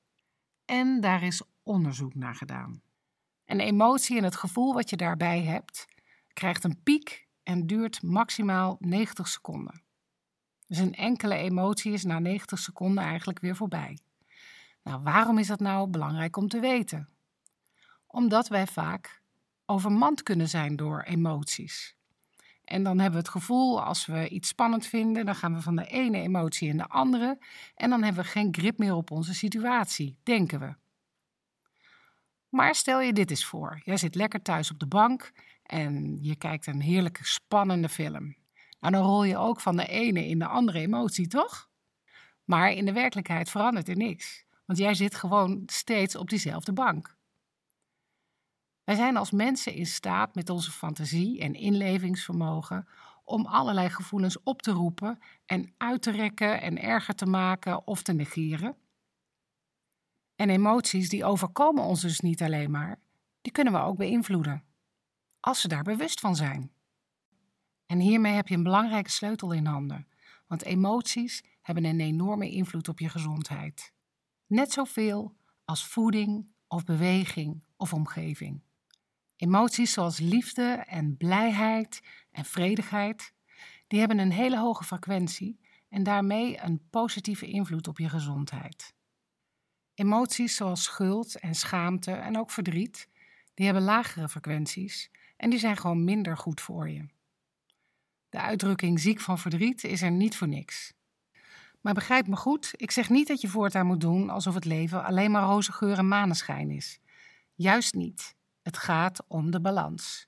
En 0.65 1.01
daar 1.01 1.23
is 1.23 1.41
onderzoek 1.63 2.15
naar 2.15 2.35
gedaan. 2.35 2.81
Een 3.45 3.59
emotie 3.59 4.17
en 4.17 4.23
het 4.23 4.35
gevoel 4.35 4.73
wat 4.73 4.89
je 4.89 4.97
daarbij 4.97 5.43
hebt, 5.43 5.87
krijgt 6.33 6.63
een 6.63 6.83
piek 6.83 7.26
en 7.47 7.67
duurt 7.67 8.01
maximaal 8.01 8.75
90 8.79 9.27
seconden. 9.27 9.81
Dus 10.67 10.77
een 10.77 10.95
enkele 10.95 11.35
emotie 11.35 11.91
is 11.91 12.03
na 12.03 12.19
90 12.19 12.59
seconden 12.59 13.03
eigenlijk 13.03 13.39
weer 13.39 13.55
voorbij. 13.55 13.97
Nou, 14.83 15.01
waarom 15.03 15.37
is 15.37 15.47
dat 15.47 15.59
nou 15.59 15.89
belangrijk 15.89 16.37
om 16.37 16.47
te 16.47 16.59
weten? 16.59 17.09
Omdat 18.07 18.47
wij 18.47 18.67
vaak 18.67 19.21
overmand 19.65 20.23
kunnen 20.23 20.49
zijn 20.49 20.75
door 20.75 21.01
emoties. 21.01 21.95
En 22.63 22.83
dan 22.83 22.99
hebben 22.99 23.19
we 23.19 23.25
het 23.25 23.35
gevoel, 23.35 23.83
als 23.83 24.05
we 24.05 24.29
iets 24.29 24.47
spannend 24.47 24.85
vinden, 24.85 25.25
dan 25.25 25.35
gaan 25.35 25.53
we 25.53 25.61
van 25.61 25.75
de 25.75 25.85
ene 25.85 26.21
emotie 26.21 26.69
in 26.69 26.77
de 26.77 26.87
andere. 26.87 27.37
En 27.75 27.89
dan 27.89 28.03
hebben 28.03 28.23
we 28.23 28.29
geen 28.29 28.53
grip 28.53 28.77
meer 28.77 28.93
op 28.93 29.11
onze 29.11 29.33
situatie, 29.33 30.17
denken 30.23 30.59
we. 30.59 30.75
Maar 32.49 32.75
stel 32.75 33.01
je 33.01 33.13
dit 33.13 33.29
eens 33.29 33.45
voor: 33.45 33.81
jij 33.83 33.97
zit 33.97 34.15
lekker 34.15 34.41
thuis 34.41 34.71
op 34.71 34.79
de 34.79 34.87
bank 34.87 35.31
en 35.67 36.17
je 36.21 36.35
kijkt 36.35 36.67
een 36.67 36.81
heerlijke 36.81 37.25
spannende 37.25 37.89
film. 37.89 38.35
Nou, 38.79 38.93
dan 38.93 39.03
rol 39.03 39.23
je 39.23 39.37
ook 39.37 39.59
van 39.59 39.75
de 39.75 39.87
ene 39.87 40.27
in 40.27 40.39
de 40.39 40.47
andere 40.47 40.79
emotie, 40.79 41.27
toch? 41.27 41.69
Maar 42.43 42.71
in 42.71 42.85
de 42.85 42.93
werkelijkheid 42.93 43.49
verandert 43.49 43.89
er 43.89 43.97
niks, 43.97 44.45
want 44.65 44.79
jij 44.79 44.93
zit 44.93 45.15
gewoon 45.15 45.63
steeds 45.65 46.15
op 46.15 46.29
diezelfde 46.29 46.73
bank. 46.73 47.15
Wij 48.83 48.95
zijn 48.95 49.17
als 49.17 49.31
mensen 49.31 49.73
in 49.73 49.85
staat 49.85 50.35
met 50.35 50.49
onze 50.49 50.71
fantasie 50.71 51.39
en 51.39 51.53
inlevingsvermogen 51.53 52.87
om 53.23 53.45
allerlei 53.45 53.89
gevoelens 53.89 54.43
op 54.43 54.61
te 54.61 54.71
roepen 54.71 55.19
en 55.45 55.73
uit 55.77 56.01
te 56.01 56.11
rekken 56.11 56.61
en 56.61 56.81
erger 56.81 57.15
te 57.15 57.25
maken 57.25 57.87
of 57.87 58.01
te 58.01 58.13
negeren. 58.13 58.75
En 60.35 60.49
emoties 60.49 61.09
die 61.09 61.25
overkomen 61.25 61.83
ons 61.83 62.01
dus 62.01 62.19
niet 62.19 62.41
alleen 62.41 62.71
maar, 62.71 62.99
die 63.41 63.51
kunnen 63.51 63.73
we 63.73 63.79
ook 63.79 63.97
beïnvloeden 63.97 64.63
als 65.47 65.61
ze 65.61 65.67
daar 65.67 65.83
bewust 65.83 66.19
van 66.19 66.35
zijn. 66.35 66.71
En 67.85 67.99
hiermee 67.99 68.33
heb 68.33 68.47
je 68.47 68.55
een 68.55 68.63
belangrijke 68.63 69.09
sleutel 69.09 69.51
in 69.51 69.65
handen, 69.65 70.07
want 70.47 70.63
emoties 70.63 71.43
hebben 71.61 71.85
een 71.85 71.99
enorme 71.99 72.49
invloed 72.49 72.87
op 72.87 72.99
je 72.99 73.09
gezondheid. 73.09 73.93
Net 74.47 74.71
zoveel 74.71 75.35
als 75.65 75.85
voeding 75.85 76.47
of 76.67 76.83
beweging 76.83 77.63
of 77.77 77.93
omgeving. 77.93 78.61
Emoties 79.35 79.93
zoals 79.93 80.19
liefde 80.19 80.83
en 80.87 81.17
blijheid 81.17 82.01
en 82.31 82.45
vredigheid, 82.45 83.33
die 83.87 83.99
hebben 83.99 84.19
een 84.19 84.31
hele 84.31 84.59
hoge 84.59 84.83
frequentie 84.83 85.59
en 85.89 86.03
daarmee 86.03 86.61
een 86.61 86.87
positieve 86.89 87.47
invloed 87.47 87.87
op 87.87 87.97
je 87.97 88.09
gezondheid. 88.09 88.93
Emoties 89.93 90.55
zoals 90.55 90.83
schuld 90.83 91.39
en 91.39 91.55
schaamte 91.55 92.11
en 92.11 92.37
ook 92.37 92.51
verdriet, 92.51 93.09
die 93.53 93.65
hebben 93.65 93.83
lagere 93.83 94.29
frequenties 94.29 95.09
en 95.37 95.49
die 95.49 95.59
zijn 95.59 95.77
gewoon 95.77 96.03
minder 96.03 96.37
goed 96.37 96.61
voor 96.61 96.89
je. 96.89 97.05
De 98.29 98.39
uitdrukking 98.39 98.99
ziek 98.99 99.19
van 99.19 99.39
verdriet 99.39 99.83
is 99.83 100.01
er 100.01 100.11
niet 100.11 100.37
voor 100.37 100.47
niks. 100.47 100.93
Maar 101.81 101.93
begrijp 101.93 102.27
me 102.27 102.35
goed, 102.35 102.73
ik 102.75 102.91
zeg 102.91 103.09
niet 103.09 103.27
dat 103.27 103.41
je 103.41 103.47
voortaan 103.47 103.85
moet 103.85 104.01
doen 104.01 104.29
alsof 104.29 104.53
het 104.53 104.65
leven 104.65 105.03
alleen 105.03 105.31
maar 105.31 105.43
roze 105.43 105.71
geur 105.71 105.97
en 105.97 106.07
maneschijn 106.07 106.71
is. 106.71 106.99
Juist 107.53 107.93
niet. 107.93 108.35
Het 108.61 108.77
gaat 108.77 109.23
om 109.27 109.51
de 109.51 109.61
balans. 109.61 110.27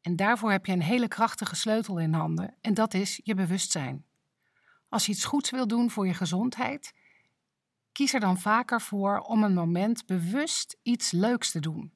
En 0.00 0.16
daarvoor 0.16 0.50
heb 0.50 0.66
je 0.66 0.72
een 0.72 0.82
hele 0.82 1.08
krachtige 1.08 1.56
sleutel 1.56 1.98
in 1.98 2.12
handen 2.12 2.54
en 2.60 2.74
dat 2.74 2.94
is 2.94 3.20
je 3.22 3.34
bewustzijn. 3.34 4.04
Als 4.88 5.06
je 5.06 5.12
iets 5.12 5.24
goeds 5.24 5.50
wil 5.50 5.66
doen 5.66 5.90
voor 5.90 6.06
je 6.06 6.14
gezondheid, 6.14 6.92
kies 7.92 8.14
er 8.14 8.20
dan 8.20 8.38
vaker 8.38 8.80
voor 8.80 9.18
om 9.18 9.42
een 9.42 9.54
moment 9.54 10.06
bewust 10.06 10.76
iets 10.82 11.10
leuks 11.10 11.50
te 11.50 11.60
doen. 11.60 11.92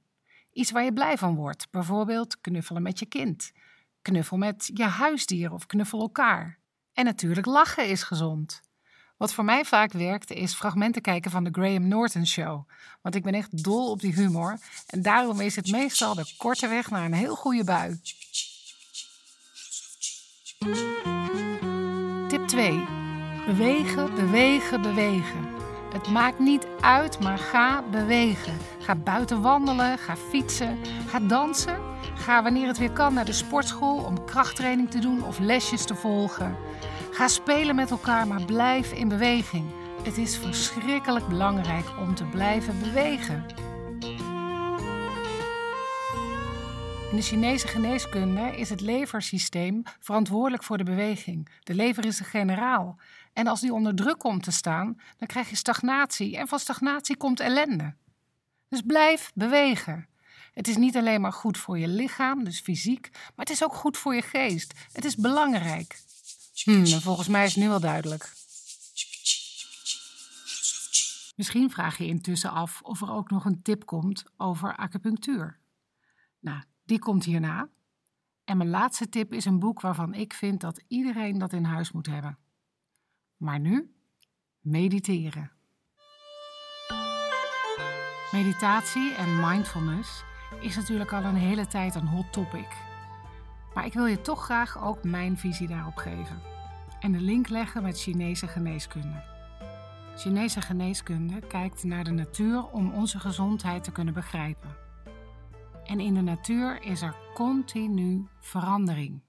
Iets 0.59 0.71
waar 0.71 0.85
je 0.85 0.93
blij 0.93 1.19
van 1.19 1.35
wordt, 1.35 1.67
bijvoorbeeld 1.71 2.41
knuffelen 2.41 2.83
met 2.83 2.99
je 2.99 3.07
kind, 3.07 3.53
knuffel 4.03 4.37
met 4.37 4.71
je 4.75 4.85
huisdier 4.85 5.53
of 5.53 5.67
knuffel 5.67 6.01
elkaar. 6.01 6.59
En 6.93 7.05
natuurlijk 7.05 7.47
lachen 7.47 7.89
is 7.89 8.03
gezond. 8.03 8.61
Wat 9.17 9.33
voor 9.33 9.45
mij 9.45 9.65
vaak 9.65 9.93
werkt 9.93 10.31
is 10.31 10.55
fragmenten 10.55 11.03
kijken 11.03 11.31
van 11.31 11.45
de 11.45 11.51
Graham 11.53 11.89
Norton 11.89 12.27
Show. 12.27 12.69
Want 13.03 13.15
ik 13.15 13.23
ben 13.23 13.35
echt 13.35 13.65
dol 13.65 13.91
op 13.91 14.01
die 14.01 14.15
humor 14.15 14.59
en 14.87 15.03
daarom 15.03 15.41
is 15.41 15.57
het 15.57 15.71
meestal 15.71 16.15
de 16.15 16.35
korte 16.37 16.69
weg 16.69 16.91
naar 16.91 17.05
een 17.05 17.13
heel 17.13 17.37
goede 17.37 17.65
bui. 17.65 18.01
Tip 22.29 22.47
2. 22.47 22.85
Bewegen, 23.47 24.15
bewegen, 24.15 24.83
bewegen. 24.83 25.58
Het 25.93 26.09
maakt 26.09 26.39
niet 26.39 26.67
uit, 26.81 27.21
maar 27.21 27.39
ga 27.39 27.83
bewegen. 27.91 28.57
Ga 28.79 28.95
buiten 28.95 29.41
wandelen, 29.41 29.99
ga 29.99 30.17
fietsen, 30.17 30.79
ga 31.07 31.21
dansen. 31.21 31.77
Ga 32.15 32.43
wanneer 32.43 32.67
het 32.67 32.79
weer 32.79 32.93
kan 32.93 33.15
naar 33.15 33.25
de 33.25 33.33
sportschool 33.33 33.97
om 33.97 34.25
krachttraining 34.25 34.91
te 34.91 34.99
doen 34.99 35.25
of 35.25 35.39
lesjes 35.39 35.85
te 35.85 35.95
volgen. 35.95 36.57
Ga 37.11 37.29
spelen 37.29 37.75
met 37.75 37.91
elkaar, 37.91 38.27
maar 38.27 38.45
blijf 38.45 38.93
in 38.93 39.09
beweging. 39.09 39.65
Het 40.03 40.19
is 40.19 40.39
verschrikkelijk 40.39 41.29
belangrijk 41.29 41.87
om 42.01 42.15
te 42.15 42.25
blijven 42.25 42.79
bewegen. 42.79 43.45
In 47.11 47.17
de 47.17 47.23
Chinese 47.23 47.69
geneeskunde 47.69 48.57
is 48.57 48.71
het 48.71 48.81
leversysteem 48.81 49.83
verantwoordelijk 50.01 50.63
voor 50.63 50.79
de 50.79 50.85
beweging. 50.85 51.49
De 51.63 51.75
lever 51.75 52.07
is 52.07 52.17
de 52.17 52.25
generaal. 52.25 52.97
En 53.39 53.47
als 53.47 53.61
die 53.61 53.73
onder 53.73 53.95
druk 53.95 54.19
komt 54.19 54.43
te 54.43 54.51
staan, 54.51 55.01
dan 55.17 55.29
krijg 55.29 55.51
je 55.51 55.57
stagnatie. 55.57 56.37
En 56.37 56.49
van 56.49 56.59
stagnatie 56.59 57.17
komt 57.17 57.41
ellende. 57.41 57.95
Dus 58.69 58.83
blijf 58.83 59.31
bewegen. 59.35 60.09
Het 60.55 60.69
is 60.69 60.77
niet 60.77 60.97
alleen 60.97 61.21
maar 61.21 61.33
goed 61.33 61.59
voor 61.59 61.79
je 61.79 61.89
lichaam, 61.89 62.45
dus 62.45 62.61
fysiek, 62.61 63.09
maar 63.13 63.47
het 63.47 63.51
is 63.51 63.65
ook 63.65 63.75
goed 63.75 63.97
voor 63.97 64.15
je 64.15 64.23
geest. 64.23 64.75
Het 64.93 65.05
is 65.05 65.17
belangrijk. 65.17 66.03
Hmm, 66.63 66.87
volgens 66.87 67.29
mij 67.29 67.45
is 67.45 67.55
het 67.55 67.63
nu 67.63 67.69
wel 67.69 67.81
duidelijk. 67.81 68.33
Misschien 71.37 71.71
vraag 71.71 71.99
je 71.99 72.07
intussen 72.07 72.51
af 72.51 72.81
of 72.83 73.01
er 73.01 73.11
ook 73.11 73.31
nog 73.31 73.45
een 73.45 73.63
tip 73.63 73.87
komt 73.87 74.25
over 74.37 74.77
acupunctuur. 74.77 75.59
Nou, 76.41 76.63
die 76.85 76.99
komt 76.99 77.25
hierna. 77.25 77.69
En 78.45 78.57
mijn 78.57 78.71
laatste 78.71 79.09
tip 79.09 79.33
is 79.33 79.45
een 79.45 79.59
boek 79.59 79.81
waarvan 79.81 80.15
ik 80.15 80.33
vind 80.33 80.61
dat 80.61 80.83
iedereen 80.89 81.39
dat 81.39 81.53
in 81.53 81.65
huis 81.65 81.93
moet 81.93 82.07
hebben. 82.07 82.39
Maar 83.39 83.61
nu 83.61 83.95
mediteren. 84.61 85.51
Meditatie 88.33 89.15
en 89.15 89.41
mindfulness 89.41 90.23
is 90.61 90.77
natuurlijk 90.77 91.13
al 91.13 91.25
een 91.25 91.35
hele 91.35 91.67
tijd 91.67 91.95
een 91.95 92.07
hot 92.07 92.33
topic. 92.33 92.77
Maar 93.75 93.87
ik 93.87 93.93
wil 93.93 94.07
je 94.07 94.21
toch 94.21 94.45
graag 94.45 94.83
ook 94.83 95.05
mijn 95.05 95.39
visie 95.39 95.69
daarop 95.69 95.97
geven 95.97 96.57
en 97.01 97.13
de 97.13 97.21
link 97.21 97.49
leggen 97.49 97.83
met 97.83 98.01
Chinese 98.01 98.47
geneeskunde. 98.47 99.23
Chinese 100.17 100.61
geneeskunde 100.61 101.41
kijkt 101.41 101.85
naar 101.85 102.05
de 102.05 102.11
natuur 102.11 102.67
om 102.67 102.93
onze 102.93 103.19
gezondheid 103.19 103.85
te 103.85 103.93
kunnen 103.93 104.15
begrijpen. 104.15 104.77
En 105.85 106.01
in 106.01 106.15
de 106.15 106.21
natuur 106.21 106.83
is 106.83 107.03
er 107.03 107.17
continu 107.35 108.29
verandering. 108.41 109.23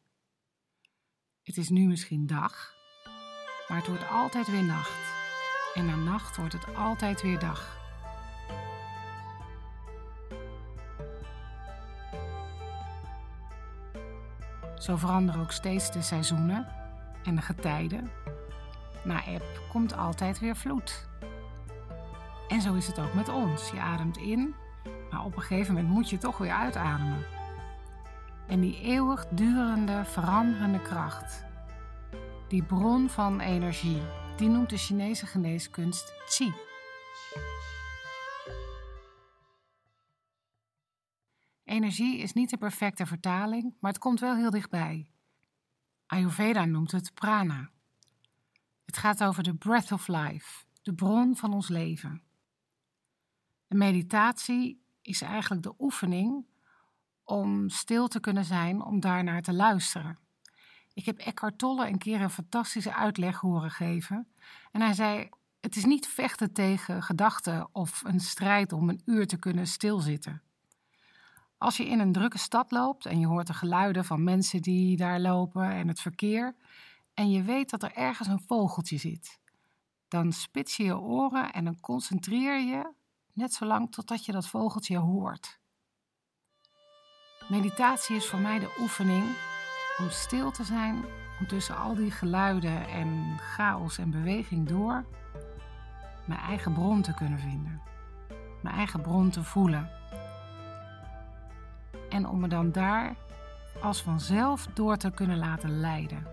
Het 1.43 1.57
is 1.57 1.69
nu 1.69 1.87
misschien 1.87 2.27
dag, 2.27 2.73
maar 3.69 3.77
het 3.77 3.87
wordt 3.87 4.09
altijd 4.09 4.47
weer 4.47 4.63
nacht. 4.63 5.13
En 5.73 5.85
na 5.85 5.95
nacht 5.95 6.37
wordt 6.37 6.53
het 6.53 6.75
altijd 6.75 7.21
weer 7.21 7.39
dag. 7.39 7.77
Zo 14.77 14.95
veranderen 14.95 15.41
ook 15.41 15.51
steeds 15.51 15.91
de 15.91 16.01
seizoenen 16.01 16.67
en 17.23 17.35
de 17.35 17.41
getijden. 17.41 18.11
Na 19.03 19.25
eb 19.25 19.43
komt 19.71 19.97
altijd 19.97 20.39
weer 20.39 20.55
vloed. 20.55 21.07
En 22.47 22.61
zo 22.61 22.73
is 22.73 22.87
het 22.87 22.99
ook 22.99 23.13
met 23.13 23.29
ons. 23.29 23.69
Je 23.71 23.79
ademt 23.79 24.17
in, 24.17 24.55
maar 25.11 25.23
op 25.23 25.35
een 25.35 25.41
gegeven 25.41 25.73
moment 25.73 25.93
moet 25.93 26.09
je 26.09 26.17
toch 26.17 26.37
weer 26.37 26.51
uitademen. 26.51 27.25
En 28.47 28.59
die 28.59 28.81
eeuwigdurende, 28.81 30.05
veranderende 30.05 30.81
kracht, 30.81 31.45
die 32.49 32.63
bron 32.63 33.09
van 33.09 33.39
energie, 33.39 34.01
die 34.37 34.49
noemt 34.49 34.69
de 34.69 34.77
Chinese 34.77 35.25
geneeskunst 35.25 36.13
Qi. 36.25 36.53
Energie 41.63 42.17
is 42.17 42.33
niet 42.33 42.49
de 42.49 42.57
perfecte 42.57 43.05
vertaling, 43.05 43.75
maar 43.79 43.91
het 43.91 44.01
komt 44.01 44.19
wel 44.19 44.35
heel 44.35 44.49
dichtbij. 44.49 45.11
Ayurveda 46.05 46.65
noemt 46.65 46.91
het 46.91 47.13
prana. 47.13 47.69
Het 48.85 48.97
gaat 48.97 49.23
over 49.23 49.43
de 49.43 49.55
breath 49.55 49.91
of 49.91 50.07
life, 50.07 50.65
de 50.81 50.93
bron 50.93 51.35
van 51.35 51.53
ons 51.53 51.67
leven. 51.67 52.21
De 53.67 53.75
meditatie 53.75 54.83
is 55.01 55.21
eigenlijk 55.21 55.63
de 55.63 55.73
oefening 55.79 56.45
om 57.23 57.69
stil 57.69 58.07
te 58.07 58.19
kunnen 58.19 58.45
zijn, 58.45 58.81
om 58.81 58.99
daarnaar 58.99 59.41
te 59.41 59.53
luisteren. 59.53 60.19
Ik 60.99 61.05
heb 61.05 61.17
Eckhart 61.17 61.57
Tolle 61.57 61.87
een 61.87 61.97
keer 61.97 62.21
een 62.21 62.29
fantastische 62.29 62.93
uitleg 62.93 63.39
horen 63.39 63.71
geven. 63.71 64.27
En 64.71 64.81
hij 64.81 64.93
zei: 64.93 65.29
Het 65.61 65.75
is 65.75 65.85
niet 65.85 66.07
vechten 66.07 66.53
tegen 66.53 67.03
gedachten 67.03 67.69
of 67.71 68.03
een 68.05 68.19
strijd 68.19 68.73
om 68.73 68.89
een 68.89 69.01
uur 69.05 69.27
te 69.27 69.37
kunnen 69.37 69.67
stilzitten. 69.67 70.41
Als 71.57 71.77
je 71.77 71.85
in 71.85 71.99
een 71.99 72.11
drukke 72.11 72.37
stad 72.37 72.71
loopt 72.71 73.05
en 73.05 73.19
je 73.19 73.27
hoort 73.27 73.47
de 73.47 73.53
geluiden 73.53 74.05
van 74.05 74.23
mensen 74.23 74.61
die 74.61 74.97
daar 74.97 75.19
lopen 75.19 75.71
en 75.71 75.87
het 75.87 75.99
verkeer, 75.99 76.55
en 77.13 77.29
je 77.31 77.43
weet 77.43 77.69
dat 77.69 77.83
er 77.83 77.93
ergens 77.93 78.27
een 78.27 78.43
vogeltje 78.47 78.97
zit, 78.97 79.39
dan 80.07 80.31
spits 80.31 80.77
je 80.77 80.83
je 80.83 80.99
oren 80.99 81.53
en 81.53 81.63
dan 81.63 81.79
concentreer 81.79 82.59
je 82.59 82.93
net 83.33 83.53
zolang 83.53 83.91
totdat 83.91 84.25
je 84.25 84.31
dat 84.31 84.47
vogeltje 84.47 84.97
hoort. 84.97 85.59
Meditatie 87.49 88.15
is 88.15 88.25
voor 88.25 88.39
mij 88.39 88.59
de 88.59 88.75
oefening 88.79 89.48
om 89.99 90.09
stil 90.09 90.51
te 90.51 90.63
zijn, 90.63 91.05
om 91.39 91.47
tussen 91.47 91.77
al 91.77 91.95
die 91.95 92.11
geluiden 92.11 92.87
en 92.87 93.37
chaos 93.37 93.97
en 93.97 94.11
beweging 94.11 94.67
door 94.67 95.05
mijn 96.25 96.39
eigen 96.39 96.73
bron 96.73 97.01
te 97.01 97.13
kunnen 97.13 97.39
vinden, 97.39 97.81
mijn 98.61 98.75
eigen 98.75 99.01
bron 99.01 99.29
te 99.29 99.43
voelen 99.43 99.89
en 102.09 102.27
om 102.27 102.39
me 102.39 102.47
dan 102.47 102.71
daar 102.71 103.15
als 103.81 104.01
vanzelf 104.01 104.67
door 104.73 104.97
te 104.97 105.11
kunnen 105.11 105.37
laten 105.37 105.79
leiden. 105.79 106.27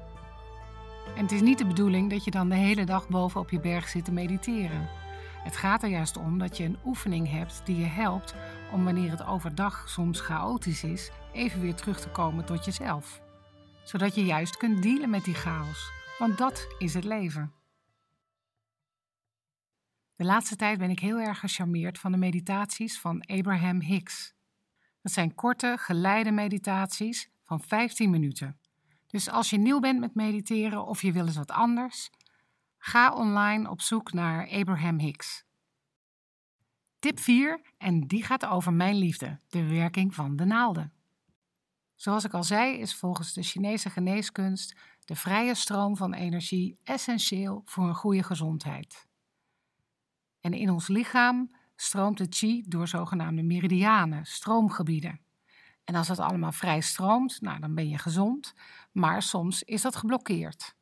En 1.16 1.22
het 1.22 1.32
is 1.32 1.40
niet 1.40 1.58
de 1.58 1.66
bedoeling 1.66 2.10
dat 2.10 2.24
je 2.24 2.30
dan 2.30 2.48
de 2.48 2.54
hele 2.54 2.84
dag 2.84 3.08
boven 3.08 3.40
op 3.40 3.50
je 3.50 3.60
berg 3.60 3.88
zit 3.88 4.04
te 4.04 4.12
mediteren. 4.12 4.88
Het 5.42 5.56
gaat 5.56 5.82
er 5.82 5.88
juist 5.88 6.16
om 6.16 6.38
dat 6.38 6.56
je 6.56 6.64
een 6.64 6.78
oefening 6.84 7.30
hebt 7.30 7.62
die 7.64 7.78
je 7.78 7.86
helpt 7.86 8.34
om 8.72 8.84
wanneer 8.84 9.10
het 9.10 9.26
overdag 9.26 9.88
soms 9.88 10.20
chaotisch 10.20 10.84
is, 10.84 11.10
even 11.32 11.60
weer 11.60 11.74
terug 11.74 12.00
te 12.00 12.08
komen 12.08 12.44
tot 12.44 12.64
jezelf. 12.64 13.20
Zodat 13.86 14.14
je 14.14 14.24
juist 14.24 14.56
kunt 14.56 14.82
dealen 14.82 15.10
met 15.10 15.24
die 15.24 15.34
chaos, 15.34 15.90
want 16.18 16.38
dat 16.38 16.74
is 16.78 16.94
het 16.94 17.04
leven. 17.04 17.52
De 20.16 20.24
laatste 20.24 20.56
tijd 20.56 20.78
ben 20.78 20.90
ik 20.90 20.98
heel 20.98 21.18
erg 21.18 21.38
gecharmeerd 21.38 21.98
van 21.98 22.12
de 22.12 22.18
meditaties 22.18 23.00
van 23.00 23.20
Abraham 23.20 23.80
Hicks. 23.80 24.34
Dat 25.02 25.12
zijn 25.12 25.34
korte, 25.34 25.76
geleide 25.78 26.30
meditaties 26.30 27.30
van 27.44 27.60
15 27.60 28.10
minuten. 28.10 28.58
Dus 29.06 29.30
als 29.30 29.50
je 29.50 29.58
nieuw 29.58 29.80
bent 29.80 30.00
met 30.00 30.14
mediteren 30.14 30.86
of 30.86 31.02
je 31.02 31.12
wil 31.12 31.26
eens 31.26 31.36
wat 31.36 31.50
anders, 31.50 32.10
ga 32.78 33.14
online 33.14 33.70
op 33.70 33.80
zoek 33.80 34.12
naar 34.12 34.50
Abraham 34.50 34.98
Hicks. 34.98 35.44
Tip 36.98 37.18
4, 37.20 37.60
en 37.78 38.00
die 38.00 38.22
gaat 38.22 38.46
over 38.46 38.72
mijn 38.72 38.96
liefde, 38.96 39.40
de 39.48 39.66
werking 39.66 40.14
van 40.14 40.36
de 40.36 40.44
naalden. 40.44 40.95
Zoals 41.96 42.24
ik 42.24 42.34
al 42.34 42.44
zei, 42.44 42.78
is 42.78 42.94
volgens 42.94 43.32
de 43.32 43.42
Chinese 43.42 43.90
geneeskunst 43.90 44.76
de 45.04 45.14
vrije 45.14 45.54
stroom 45.54 45.96
van 45.96 46.14
energie 46.14 46.78
essentieel 46.82 47.62
voor 47.64 47.84
een 47.88 47.94
goede 47.94 48.22
gezondheid. 48.22 49.06
En 50.40 50.52
in 50.52 50.70
ons 50.70 50.88
lichaam 50.88 51.56
stroomt 51.76 52.18
de 52.18 52.26
chi 52.30 52.64
door 52.68 52.88
zogenaamde 52.88 53.42
meridianen, 53.42 54.26
stroomgebieden. 54.26 55.20
En 55.84 55.94
als 55.94 56.08
het 56.08 56.18
allemaal 56.18 56.52
vrij 56.52 56.80
stroomt, 56.80 57.40
nou, 57.40 57.60
dan 57.60 57.74
ben 57.74 57.88
je 57.88 57.98
gezond, 57.98 58.54
maar 58.92 59.22
soms 59.22 59.62
is 59.62 59.82
dat 59.82 59.96
geblokkeerd. 59.96 60.74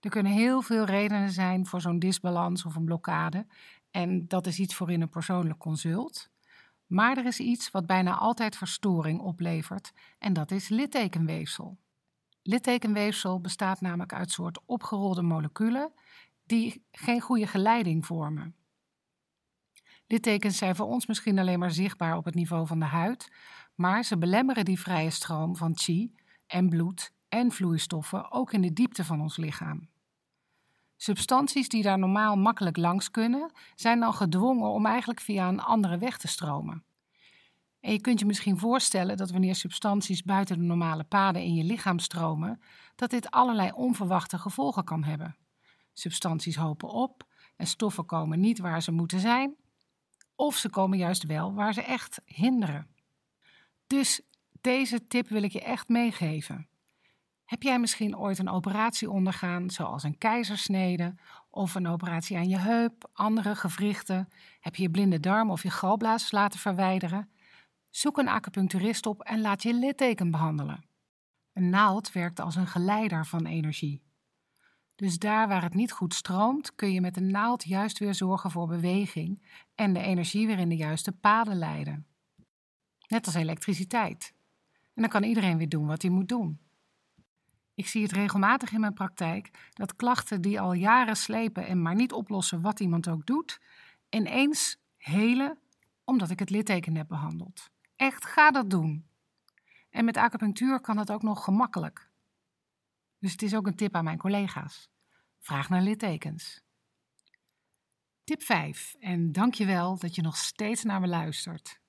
Er 0.00 0.10
kunnen 0.10 0.32
heel 0.32 0.62
veel 0.62 0.84
redenen 0.84 1.30
zijn 1.30 1.66
voor 1.66 1.80
zo'n 1.80 1.98
disbalans 1.98 2.64
of 2.64 2.74
een 2.74 2.84
blokkade. 2.84 3.46
En 3.90 4.28
dat 4.28 4.46
is 4.46 4.58
iets 4.58 4.74
voor 4.74 4.90
in 4.90 5.00
een 5.00 5.08
persoonlijk 5.08 5.58
consult. 5.58 6.30
Maar 6.88 7.16
er 7.16 7.26
is 7.26 7.40
iets 7.40 7.70
wat 7.70 7.86
bijna 7.86 8.16
altijd 8.16 8.56
verstoring 8.56 9.20
oplevert 9.20 9.92
en 10.18 10.32
dat 10.32 10.50
is 10.50 10.68
littekenweefsel. 10.68 11.78
Littekenweefsel 12.42 13.40
bestaat 13.40 13.80
namelijk 13.80 14.12
uit 14.12 14.30
soort 14.30 14.60
opgerolde 14.66 15.22
moleculen 15.22 15.92
die 16.46 16.84
geen 16.90 17.20
goede 17.20 17.46
geleiding 17.46 18.06
vormen. 18.06 18.54
Littekens 20.06 20.56
zijn 20.56 20.76
voor 20.76 20.86
ons 20.86 21.06
misschien 21.06 21.38
alleen 21.38 21.58
maar 21.58 21.70
zichtbaar 21.70 22.16
op 22.16 22.24
het 22.24 22.34
niveau 22.34 22.66
van 22.66 22.78
de 22.78 22.84
huid, 22.84 23.32
maar 23.74 24.04
ze 24.04 24.18
belemmeren 24.18 24.64
die 24.64 24.80
vrije 24.80 25.10
stroom 25.10 25.56
van 25.56 25.76
chi 25.76 26.14
en 26.46 26.68
bloed 26.68 27.12
en 27.28 27.52
vloeistoffen 27.52 28.32
ook 28.32 28.52
in 28.52 28.60
de 28.60 28.72
diepte 28.72 29.04
van 29.04 29.20
ons 29.20 29.36
lichaam. 29.36 29.88
Substanties 31.00 31.68
die 31.68 31.82
daar 31.82 31.98
normaal 31.98 32.36
makkelijk 32.36 32.76
langs 32.76 33.10
kunnen, 33.10 33.50
zijn 33.74 34.00
dan 34.00 34.14
gedwongen 34.14 34.70
om 34.70 34.86
eigenlijk 34.86 35.20
via 35.20 35.48
een 35.48 35.60
andere 35.60 35.98
weg 35.98 36.18
te 36.18 36.28
stromen. 36.28 36.84
En 37.80 37.92
je 37.92 38.00
kunt 38.00 38.18
je 38.18 38.26
misschien 38.26 38.58
voorstellen 38.58 39.16
dat 39.16 39.30
wanneer 39.30 39.54
substanties 39.54 40.22
buiten 40.22 40.58
de 40.58 40.64
normale 40.64 41.04
paden 41.04 41.42
in 41.42 41.54
je 41.54 41.64
lichaam 41.64 41.98
stromen, 41.98 42.62
dat 42.94 43.10
dit 43.10 43.30
allerlei 43.30 43.72
onverwachte 43.72 44.38
gevolgen 44.38 44.84
kan 44.84 45.04
hebben. 45.04 45.36
Substanties 45.92 46.56
hopen 46.56 46.88
op 46.88 47.26
en 47.56 47.66
stoffen 47.66 48.06
komen 48.06 48.40
niet 48.40 48.58
waar 48.58 48.82
ze 48.82 48.92
moeten 48.92 49.20
zijn, 49.20 49.54
of 50.34 50.56
ze 50.56 50.70
komen 50.70 50.98
juist 50.98 51.22
wel 51.22 51.54
waar 51.54 51.74
ze 51.74 51.82
echt 51.82 52.20
hinderen. 52.24 52.88
Dus 53.86 54.20
deze 54.60 55.06
tip 55.06 55.28
wil 55.28 55.42
ik 55.42 55.52
je 55.52 55.62
echt 55.62 55.88
meegeven. 55.88 56.68
Heb 57.48 57.62
jij 57.62 57.78
misschien 57.80 58.18
ooit 58.18 58.38
een 58.38 58.48
operatie 58.48 59.10
ondergaan, 59.10 59.70
zoals 59.70 60.02
een 60.02 60.18
keizersnede 60.18 61.14
of 61.50 61.74
een 61.74 61.86
operatie 61.86 62.36
aan 62.36 62.48
je 62.48 62.58
heup, 62.58 63.10
andere 63.12 63.54
gewrichten? 63.54 64.28
Heb 64.60 64.74
je 64.74 64.82
je 64.82 64.90
blinde 64.90 65.20
darm 65.20 65.50
of 65.50 65.62
je 65.62 65.70
galblaas 65.70 66.30
laten 66.30 66.58
verwijderen? 66.58 67.30
Zoek 67.90 68.18
een 68.18 68.28
acupuncturist 68.28 69.06
op 69.06 69.22
en 69.22 69.40
laat 69.40 69.62
je 69.62 69.74
litteken 69.74 70.30
behandelen. 70.30 70.84
Een 71.52 71.68
naald 71.68 72.12
werkt 72.12 72.40
als 72.40 72.56
een 72.56 72.66
geleider 72.66 73.26
van 73.26 73.46
energie. 73.46 74.02
Dus 74.94 75.18
daar 75.18 75.48
waar 75.48 75.62
het 75.62 75.74
niet 75.74 75.92
goed 75.92 76.14
stroomt, 76.14 76.74
kun 76.74 76.92
je 76.92 77.00
met 77.00 77.16
een 77.16 77.30
naald 77.30 77.64
juist 77.64 77.98
weer 77.98 78.14
zorgen 78.14 78.50
voor 78.50 78.66
beweging 78.66 79.42
en 79.74 79.92
de 79.92 80.00
energie 80.00 80.46
weer 80.46 80.58
in 80.58 80.68
de 80.68 80.76
juiste 80.76 81.12
paden 81.12 81.56
leiden. 81.56 82.06
Net 83.06 83.26
als 83.26 83.34
elektriciteit. 83.34 84.34
En 84.94 85.02
dan 85.02 85.10
kan 85.10 85.22
iedereen 85.22 85.58
weer 85.58 85.68
doen 85.68 85.86
wat 85.86 86.02
hij 86.02 86.10
moet 86.10 86.28
doen. 86.28 86.67
Ik 87.78 87.86
zie 87.86 88.02
het 88.02 88.12
regelmatig 88.12 88.72
in 88.72 88.80
mijn 88.80 88.94
praktijk 88.94 89.70
dat 89.72 89.96
klachten 89.96 90.40
die 90.40 90.60
al 90.60 90.72
jaren 90.72 91.16
slepen 91.16 91.66
en 91.66 91.82
maar 91.82 91.94
niet 91.94 92.12
oplossen 92.12 92.60
wat 92.60 92.80
iemand 92.80 93.08
ook 93.08 93.26
doet, 93.26 93.60
ineens 94.08 94.78
helen 94.96 95.58
omdat 96.04 96.30
ik 96.30 96.38
het 96.38 96.50
litteken 96.50 96.96
heb 96.96 97.08
behandeld. 97.08 97.70
Echt, 97.96 98.24
ga 98.24 98.50
dat 98.50 98.70
doen. 98.70 99.06
En 99.90 100.04
met 100.04 100.16
acupunctuur 100.16 100.80
kan 100.80 100.96
het 100.96 101.12
ook 101.12 101.22
nog 101.22 101.44
gemakkelijk. 101.44 102.10
Dus 103.18 103.32
het 103.32 103.42
is 103.42 103.54
ook 103.54 103.66
een 103.66 103.76
tip 103.76 103.94
aan 103.94 104.04
mijn 104.04 104.18
collega's. 104.18 104.88
Vraag 105.40 105.68
naar 105.68 105.82
littekens. 105.82 106.62
Tip 108.24 108.42
5. 108.42 108.94
En 109.00 109.32
dank 109.32 109.54
je 109.54 109.66
wel 109.66 109.98
dat 109.98 110.14
je 110.14 110.22
nog 110.22 110.36
steeds 110.36 110.82
naar 110.82 111.00
me 111.00 111.06
luistert. 111.06 111.80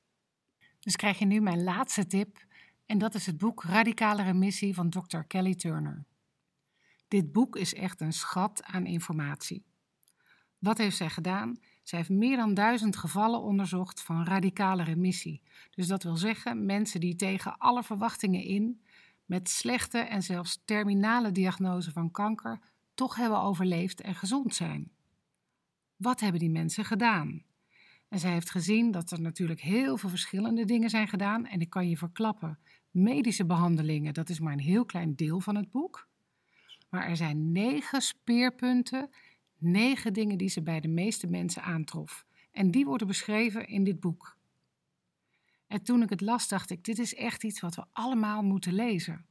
Dus 0.79 0.96
krijg 0.96 1.19
je 1.19 1.25
nu 1.25 1.39
mijn 1.41 1.63
laatste 1.63 2.08
tip 2.08 2.48
en 2.89 2.98
dat 2.98 3.15
is 3.15 3.25
het 3.25 3.38
boek 3.38 3.63
Radicale 3.63 4.24
Remissie 4.24 4.74
van 4.74 4.89
Dr. 4.89 5.19
Kelly 5.19 5.55
Turner. 5.55 6.05
Dit 7.08 7.31
boek 7.31 7.55
is 7.55 7.74
echt 7.74 8.01
een 8.01 8.13
schat 8.13 8.63
aan 8.63 8.86
informatie. 8.86 9.65
Wat 10.60 10.77
heeft 10.77 10.98
zij 10.98 11.10
gedaan? 11.10 11.58
Zij 11.84 11.98
heeft 11.98 12.10
meer 12.10 12.38
dan 12.38 12.53
duizend 12.53 12.98
gevallen 12.98 13.41
onderzocht 13.41 14.01
van 14.01 14.25
radicale 14.25 14.84
remissie. 14.84 15.41
Dus 15.71 15.88
dat 15.88 16.04
wil 16.04 16.15
zeggen 16.17 16.65
mensen 16.65 16.99
die 16.99 17.15
tegen 17.15 17.58
alle 17.58 17.84
verwachtingen 17.84 18.43
in, 18.43 18.82
met 19.25 19.49
slechte 19.49 19.97
en 19.97 20.23
zelfs 20.23 20.62
terminale 20.65 21.32
diagnose 21.32 21.91
van 21.91 22.12
kanker, 22.12 22.60
toch 22.93 23.15
hebben 23.15 23.41
overleefd 23.41 24.02
en 24.02 24.15
gezond 24.15 24.56
zijn. 24.56 24.91
Wat 25.95 26.19
hebben 26.19 26.39
die 26.39 26.49
mensen 26.49 26.86
gedaan? 26.86 27.43
En 28.10 28.19
zij 28.19 28.32
heeft 28.32 28.52
gezien 28.52 28.91
dat 28.91 29.12
er 29.12 29.22
natuurlijk 29.22 29.62
heel 29.62 29.98
veel 29.98 30.10
verschillende 30.10 30.65
dingen 30.65 30.89
zijn 30.89 31.08
gedaan. 31.08 31.45
En 31.45 31.60
ik 31.60 31.69
kan 31.69 31.89
je 31.89 31.98
verklappen, 31.98 32.60
medische 32.91 33.45
behandelingen, 33.45 34.13
dat 34.13 34.30
is 34.30 34.39
maar 34.39 34.54
een 34.54 34.60
heel 34.60 34.86
klein 34.86 35.15
deel 35.15 35.39
van 35.39 35.56
het 35.56 35.72
boek. 35.72 36.08
Maar 36.89 37.08
er 37.08 37.17
zijn 37.17 37.52
negen 37.52 38.02
speerpunten, 38.02 39.10
negen 39.58 40.13
dingen 40.13 40.38
die 40.38 40.50
ze 40.50 40.62
bij 40.62 40.80
de 40.80 40.88
meeste 40.88 41.28
mensen 41.28 41.63
aantrof. 41.63 42.26
En 42.52 42.72
die 42.72 42.86
worden 42.86 43.08
beschreven 43.08 43.67
in 43.67 43.84
dit 43.84 44.00
boek. 44.00 44.38
En 45.67 45.84
toen 45.84 46.02
ik 46.02 46.10
het 46.10 46.22
las, 46.22 46.48
dacht 46.48 46.69
ik: 46.69 46.84
dit 46.84 47.00
is 47.00 47.15
echt 47.15 47.43
iets 47.43 47.60
wat 47.60 47.76
we 47.76 47.86
allemaal 47.91 48.43
moeten 48.43 48.74
lezen. 48.74 49.26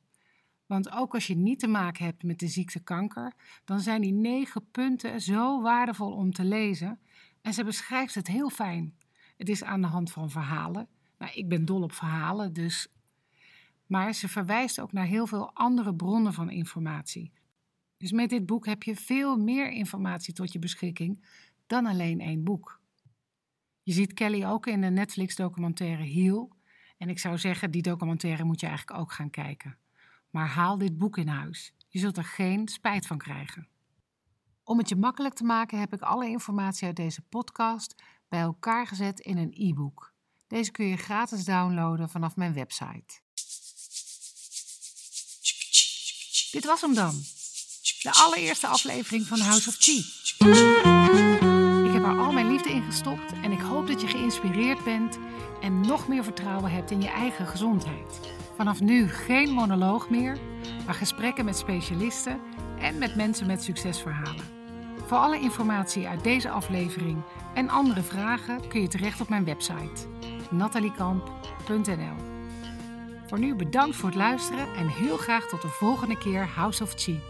Want 0.67 0.91
ook 0.91 1.15
als 1.15 1.27
je 1.27 1.37
niet 1.37 1.59
te 1.59 1.67
maken 1.67 2.05
hebt 2.05 2.23
met 2.23 2.39
de 2.39 2.49
ziekte 2.49 2.81
kanker, 2.81 3.33
dan 3.65 3.81
zijn 3.81 4.01
die 4.01 4.13
negen 4.13 4.71
punten 4.71 5.21
zo 5.21 5.63
waardevol 5.63 6.13
om 6.13 6.33
te 6.33 6.45
lezen. 6.45 7.01
En 7.49 7.55
ze 7.55 7.65
beschrijft 7.65 8.15
het 8.15 8.27
heel 8.27 8.51
fijn. 8.51 8.95
Het 9.37 9.49
is 9.49 9.65
aan 9.65 9.81
de 9.81 9.87
hand 9.87 10.13
van 10.13 10.31
verhalen. 10.31 10.89
Nou, 11.19 11.33
ik 11.33 11.49
ben 11.49 11.65
dol 11.65 11.83
op 11.83 11.93
verhalen, 11.93 12.53
dus. 12.53 12.89
Maar 13.87 14.13
ze 14.13 14.29
verwijst 14.29 14.81
ook 14.81 14.93
naar 14.93 15.07
heel 15.07 15.27
veel 15.27 15.55
andere 15.55 15.95
bronnen 15.95 16.33
van 16.33 16.51
informatie. 16.51 17.33
Dus 17.97 18.13
met 18.13 18.31
dit 18.31 18.47
boek 18.47 18.67
heb 18.67 18.83
je 18.83 18.97
veel 18.97 19.37
meer 19.37 19.71
informatie 19.71 20.35
tot 20.35 20.53
je 20.53 20.59
beschikking 20.59 21.25
dan 21.67 21.87
alleen 21.87 22.21
één 22.21 22.45
boek. 22.45 22.81
Je 23.83 23.93
ziet 23.93 24.13
Kelly 24.13 24.45
ook 24.45 24.67
in 24.67 24.81
de 24.81 24.91
Netflix-documentaire 24.91 26.05
Heal. 26.13 26.53
En 26.99 27.09
ik 27.09 27.19
zou 27.19 27.39
zeggen, 27.39 27.71
die 27.71 27.83
documentaire 27.83 28.45
moet 28.45 28.61
je 28.61 28.67
eigenlijk 28.67 29.01
ook 29.01 29.13
gaan 29.13 29.31
kijken. 29.31 29.79
Maar 30.31 30.47
haal 30.47 30.79
dit 30.79 30.99
boek 30.99 31.17
in 31.17 31.29
huis. 31.29 31.75
Je 31.89 31.99
zult 31.99 32.17
er 32.17 32.25
geen 32.25 32.69
spijt 32.69 33.07
van 33.07 33.19
krijgen. 33.19 33.69
Om 34.69 34.79
het 34.79 34.89
je 34.89 34.97
makkelijk 34.97 35.35
te 35.35 35.45
maken 35.45 35.79
heb 35.79 35.93
ik 35.93 36.01
alle 36.01 36.29
informatie 36.29 36.87
uit 36.87 36.97
deze 36.97 37.23
podcast 37.29 37.95
bij 38.29 38.41
elkaar 38.41 38.87
gezet 38.87 39.21
in 39.21 39.39
een 39.39 39.55
e-book. 39.57 40.13
Deze 40.47 40.71
kun 40.71 40.87
je 40.87 40.97
gratis 40.97 41.45
downloaden 41.45 42.09
vanaf 42.09 42.37
mijn 42.37 42.55
website. 42.55 43.21
Dit 46.51 46.65
was 46.65 46.81
hem 46.81 46.95
dan. 46.95 47.15
De 48.03 48.11
allereerste 48.13 48.67
aflevering 48.67 49.27
van 49.27 49.39
House 49.39 49.69
of 49.69 49.77
Chi. 49.79 49.99
Ik 51.87 51.93
heb 51.93 52.03
er 52.03 52.19
al 52.19 52.33
mijn 52.33 52.51
liefde 52.51 52.71
in 52.71 52.83
gestopt 52.83 53.33
en 53.33 53.53
ik 53.53 53.61
hoop 53.61 53.87
dat 53.87 54.01
je 54.01 54.07
geïnspireerd 54.07 54.85
bent 54.85 55.19
en 55.61 55.81
nog 55.81 56.09
meer 56.09 56.25
vertrouwen 56.25 56.71
hebt 56.71 56.91
in 56.91 57.03
je 57.03 57.11
eigen 57.11 57.47
gezondheid. 57.47 58.21
Vanaf 58.57 58.81
nu 58.81 59.09
geen 59.09 59.51
monoloog 59.51 60.11
meer, 60.11 60.39
maar 60.87 60.95
gesprekken 60.95 61.45
met 61.45 61.57
specialisten 61.57 62.41
en 62.79 62.99
met 62.99 63.17
mensen 63.17 63.47
met 63.47 63.63
succesverhalen. 63.63 64.58
Voor 65.09 65.19
alle 65.19 65.41
informatie 65.41 66.09
uit 66.09 66.25
deze 66.25 66.51
aflevering 66.51 67.23
en 67.55 67.69
andere 67.69 68.03
vragen 68.03 68.69
kun 68.69 68.81
je 68.81 68.89
terecht 68.89 69.21
op 69.21 69.29
mijn 69.29 69.45
website 69.45 70.07
nataliekamp.nl. 70.51 72.15
Voor 73.27 73.39
nu 73.39 73.55
bedankt 73.55 73.97
voor 73.97 74.09
het 74.09 74.19
luisteren 74.19 74.75
en 74.77 74.89
heel 74.89 75.17
graag 75.17 75.47
tot 75.47 75.63
de 75.63 75.69
volgende 75.69 76.19
keer 76.19 76.47
House 76.47 76.83
of 76.83 76.93
Chi. 76.97 77.21